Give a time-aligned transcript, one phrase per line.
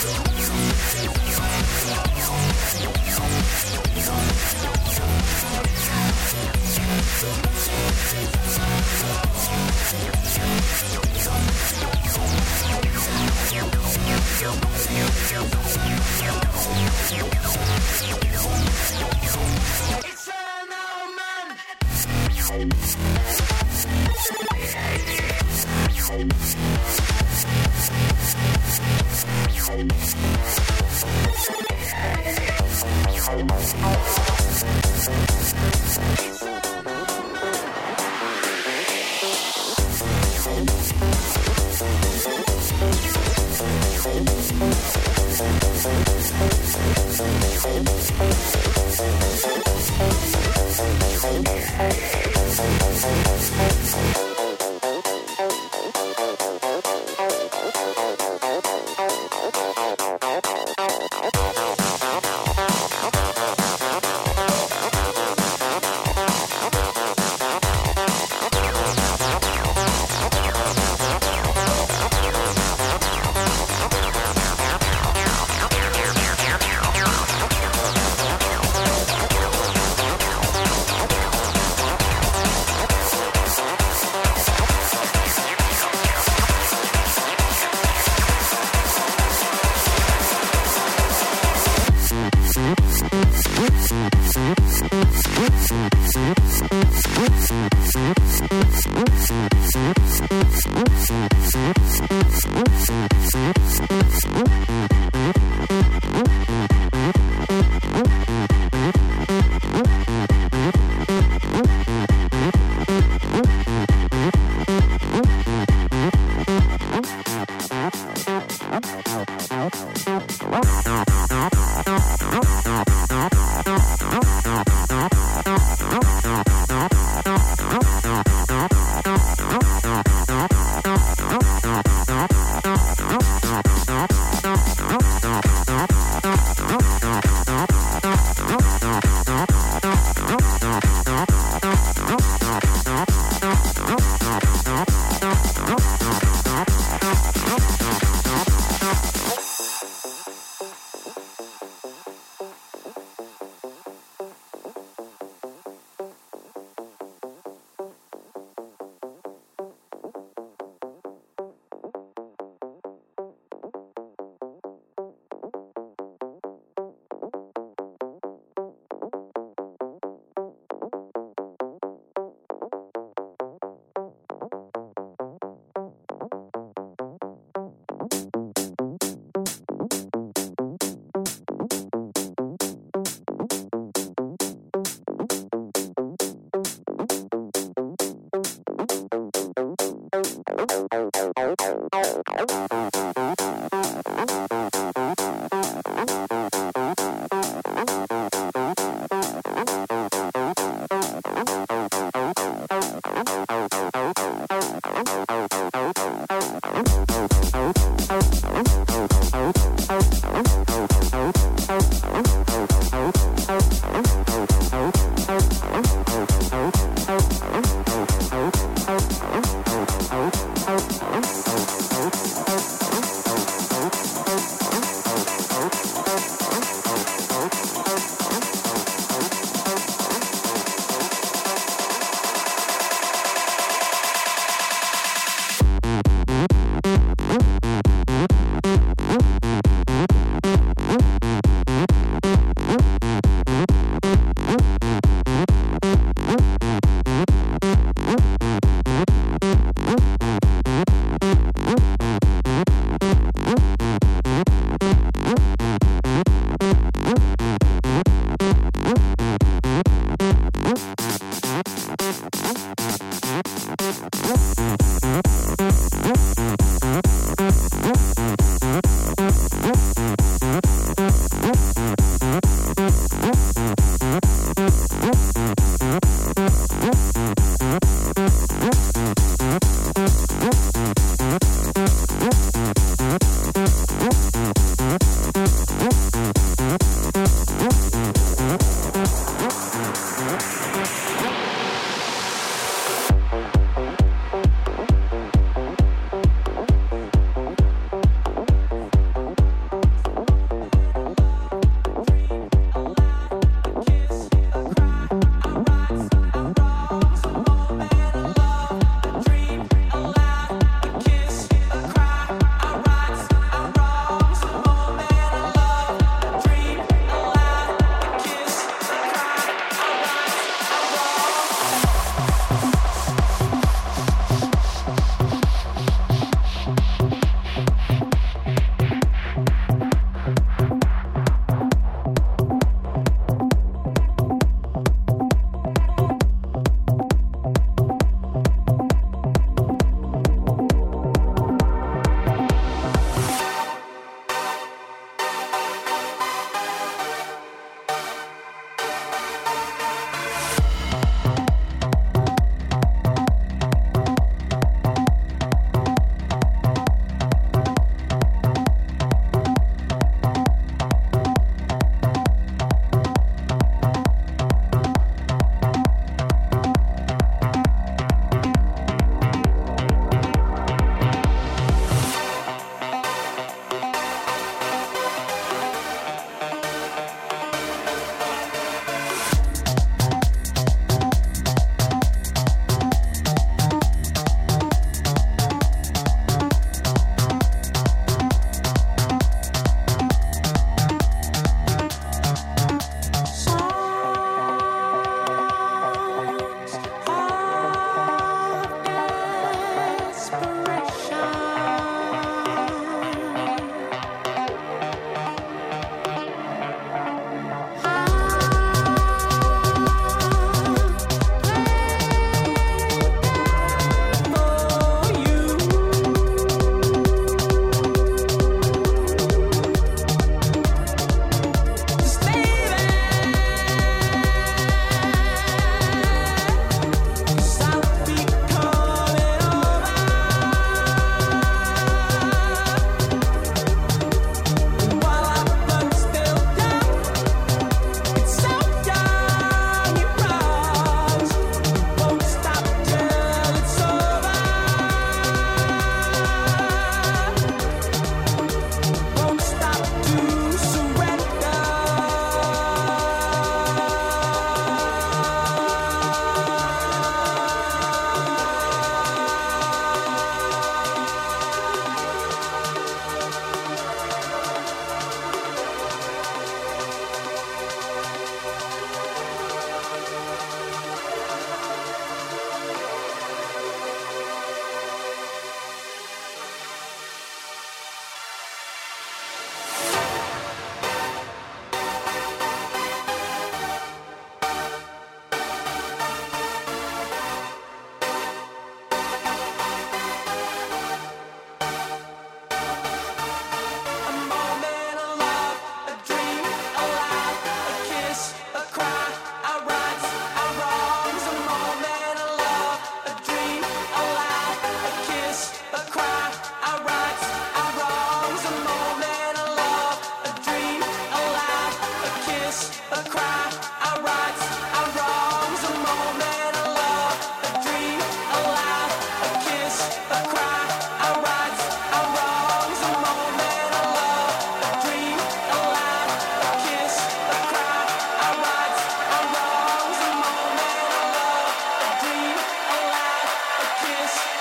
[0.00, 0.39] Show.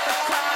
[0.09, 0.48] First.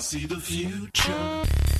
[0.00, 1.79] See the future.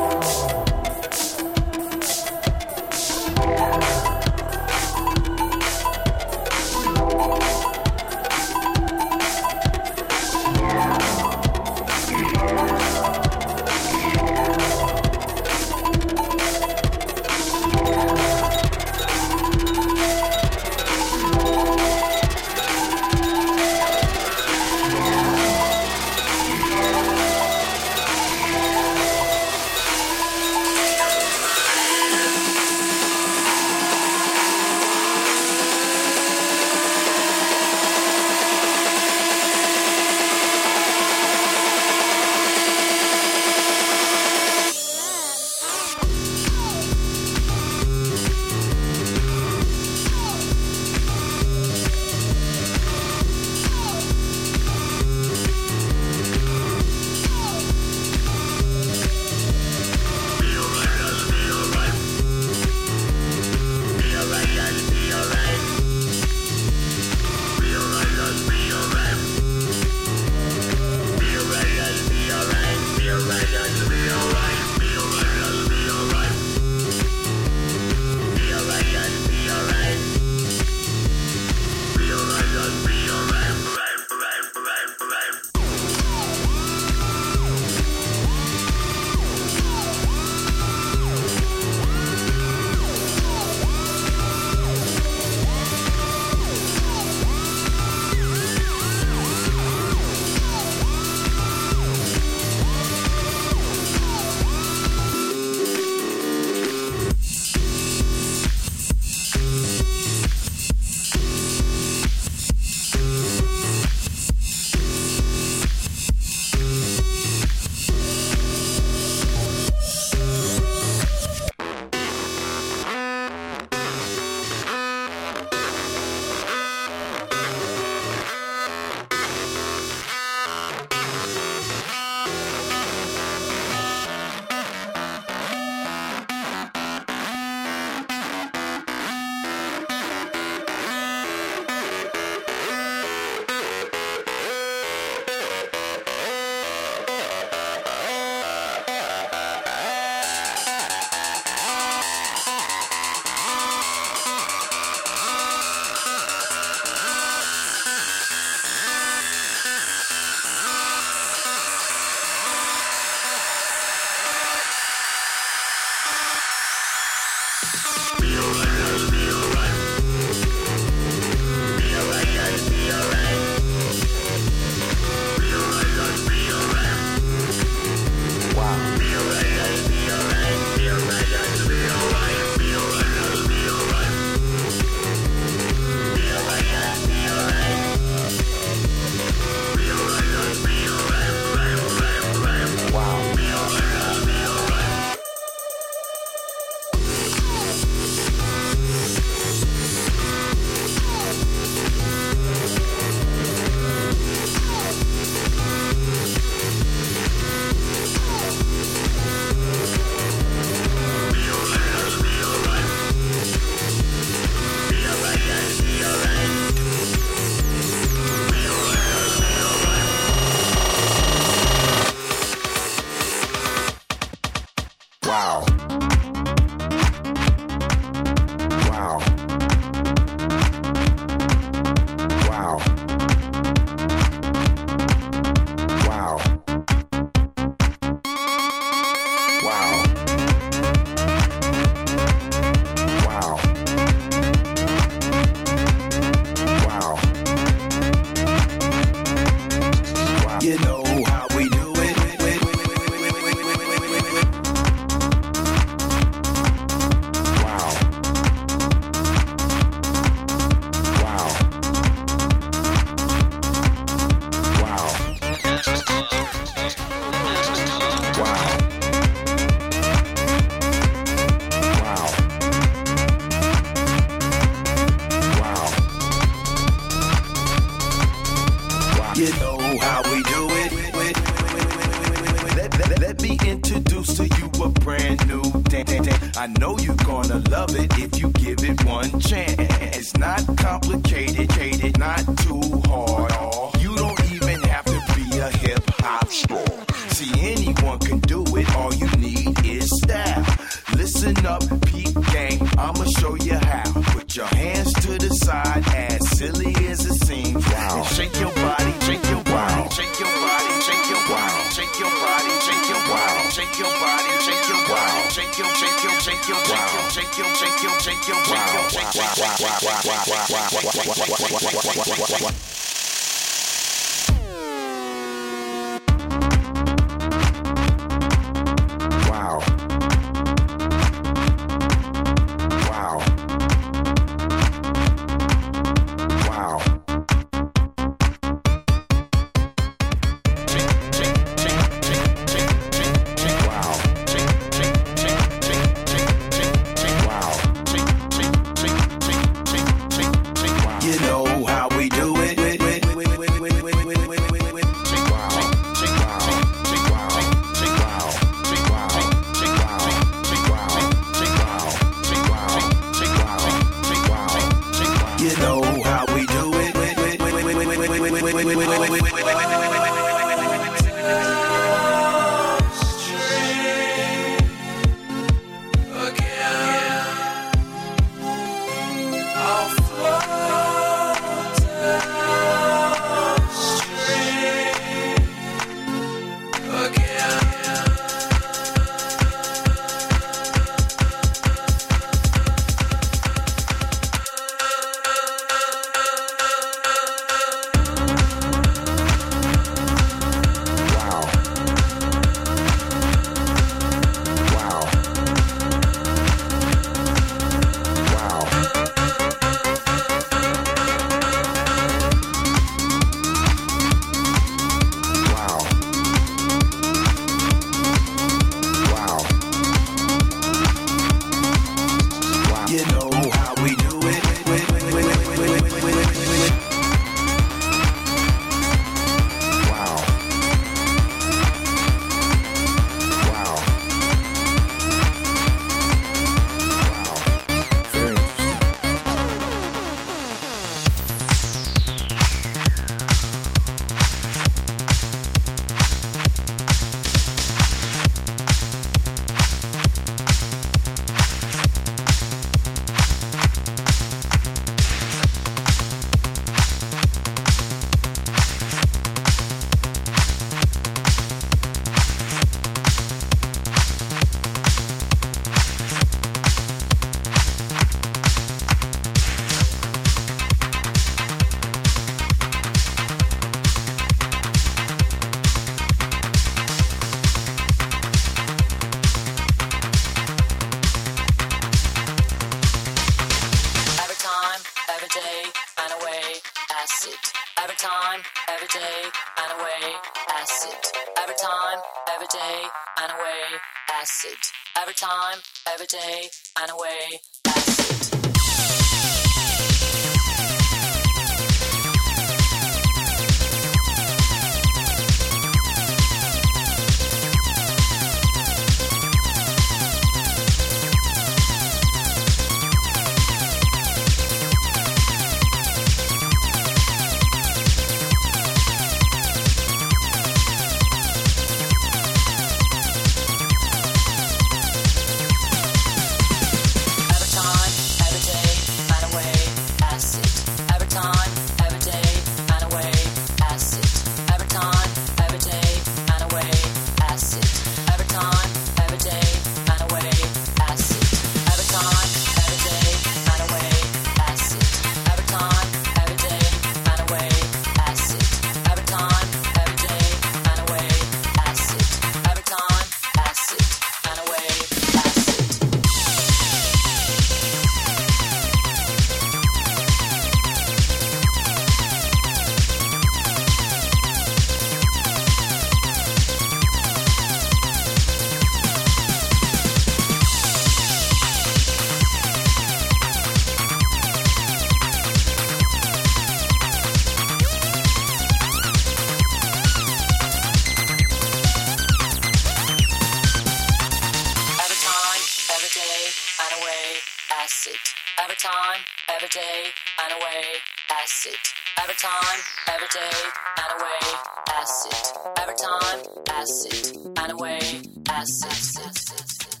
[599.31, 600.00] acid.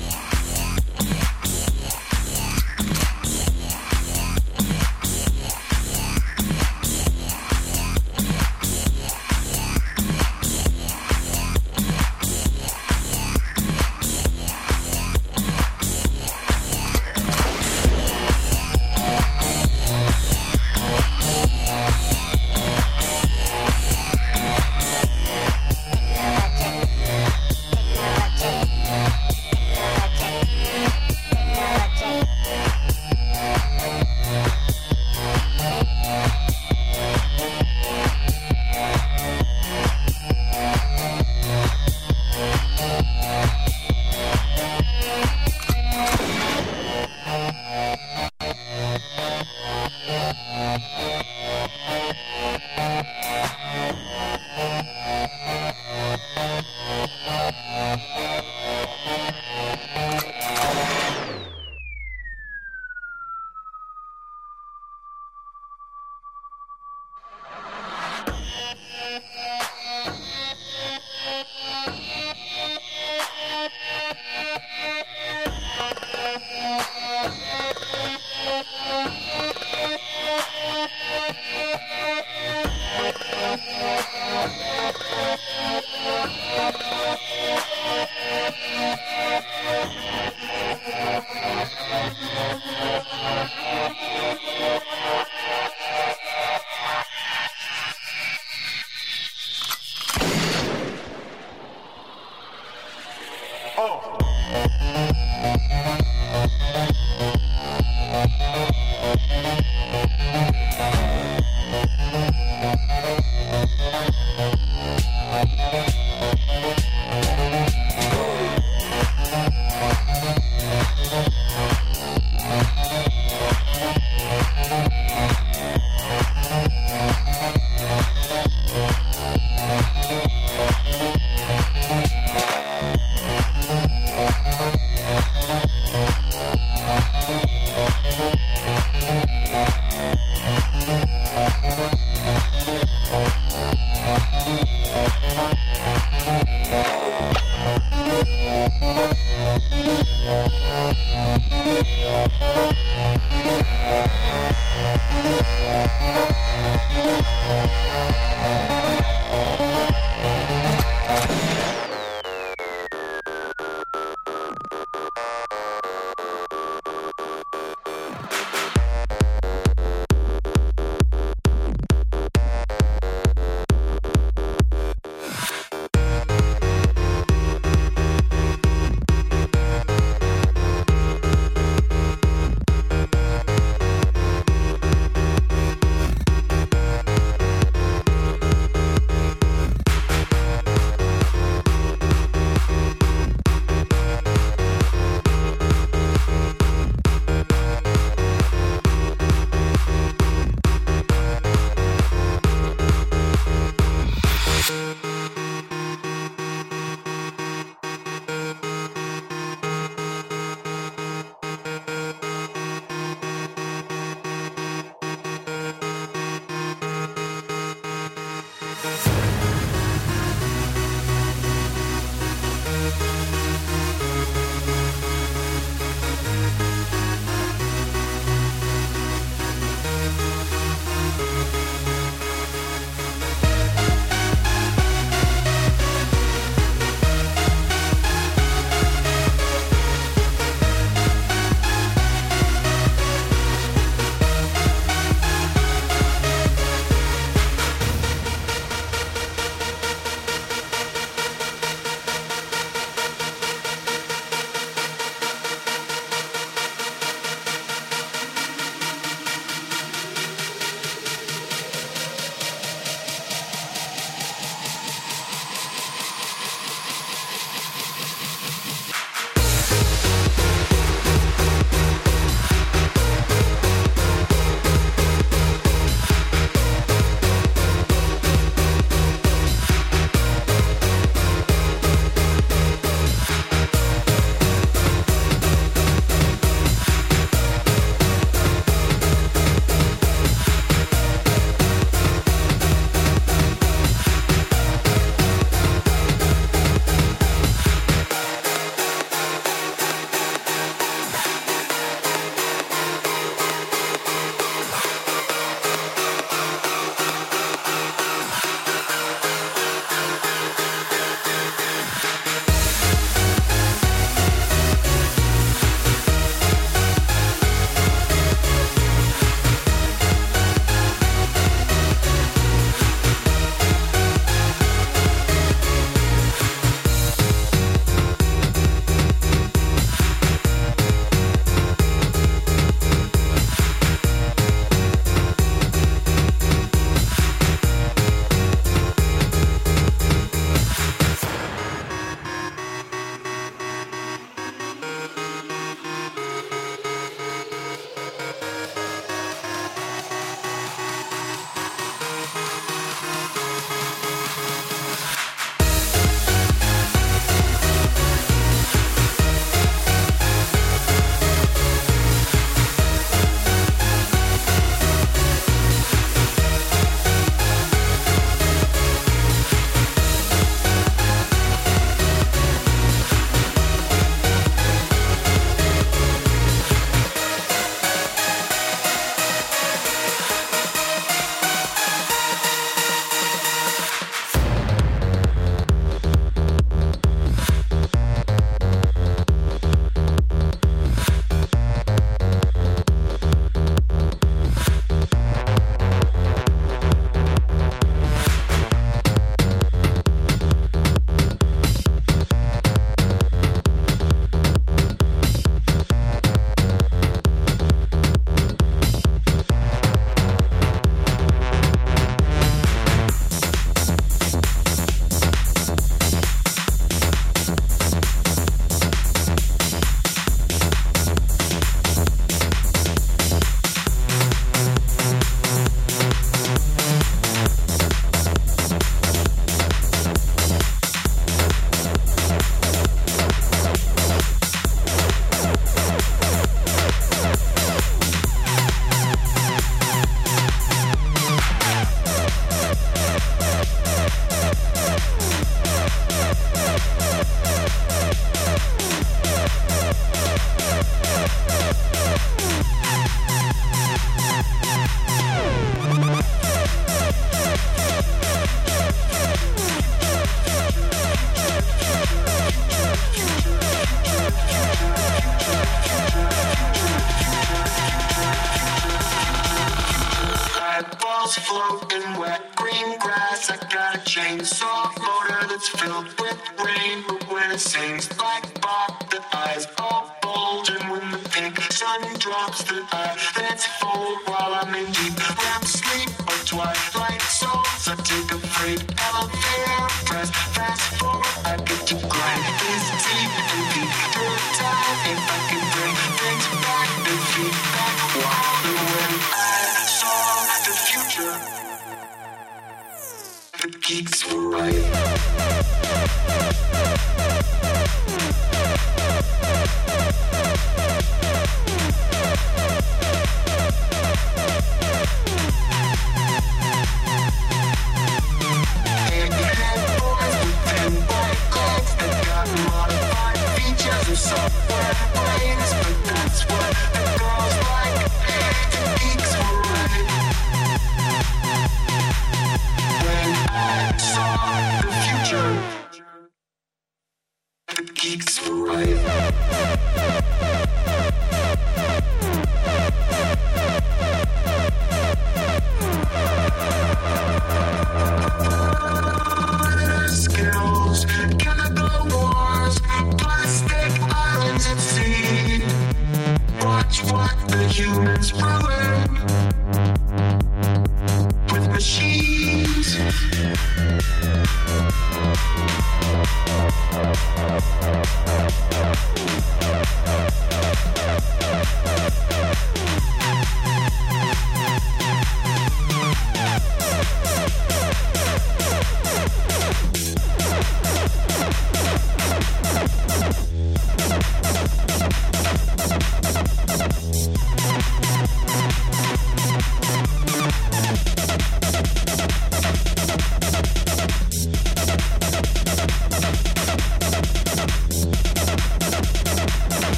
[503.91, 505.21] The geeks were right.